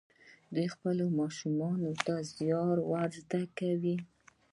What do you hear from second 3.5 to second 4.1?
کوي.